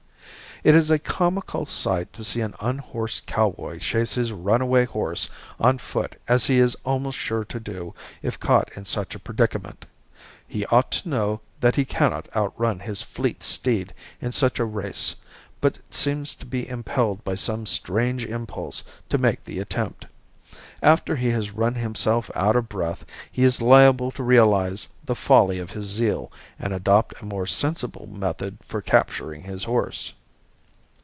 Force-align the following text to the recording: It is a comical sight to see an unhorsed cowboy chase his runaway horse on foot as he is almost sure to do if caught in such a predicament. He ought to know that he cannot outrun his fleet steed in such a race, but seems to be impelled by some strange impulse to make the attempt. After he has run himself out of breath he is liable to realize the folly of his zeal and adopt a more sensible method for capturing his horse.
It 0.63 0.75
is 0.75 0.91
a 0.91 0.99
comical 0.99 1.65
sight 1.65 2.13
to 2.13 2.23
see 2.23 2.39
an 2.41 2.53
unhorsed 2.59 3.25
cowboy 3.25 3.79
chase 3.79 4.13
his 4.13 4.31
runaway 4.31 4.85
horse 4.85 5.27
on 5.59 5.79
foot 5.79 6.21
as 6.27 6.45
he 6.45 6.59
is 6.59 6.77
almost 6.85 7.17
sure 7.17 7.43
to 7.45 7.59
do 7.59 7.95
if 8.21 8.39
caught 8.39 8.69
in 8.75 8.85
such 8.85 9.15
a 9.15 9.19
predicament. 9.19 9.87
He 10.47 10.67
ought 10.67 10.91
to 10.91 11.09
know 11.09 11.41
that 11.61 11.77
he 11.77 11.83
cannot 11.83 12.29
outrun 12.35 12.77
his 12.79 13.01
fleet 13.01 13.41
steed 13.41 13.91
in 14.21 14.33
such 14.33 14.59
a 14.59 14.63
race, 14.63 15.15
but 15.61 15.79
seems 15.89 16.35
to 16.35 16.45
be 16.45 16.69
impelled 16.69 17.23
by 17.23 17.33
some 17.33 17.65
strange 17.65 18.23
impulse 18.23 18.83
to 19.09 19.17
make 19.17 19.43
the 19.43 19.57
attempt. 19.57 20.05
After 20.83 21.15
he 21.15 21.31
has 21.31 21.49
run 21.49 21.73
himself 21.73 22.29
out 22.35 22.55
of 22.55 22.69
breath 22.69 23.03
he 23.31 23.43
is 23.43 23.63
liable 23.63 24.11
to 24.11 24.21
realize 24.21 24.89
the 25.07 25.15
folly 25.15 25.57
of 25.57 25.71
his 25.71 25.87
zeal 25.87 26.31
and 26.59 26.71
adopt 26.71 27.19
a 27.19 27.25
more 27.25 27.47
sensible 27.47 28.05
method 28.05 28.59
for 28.63 28.79
capturing 28.83 29.41
his 29.41 29.63
horse. 29.63 30.13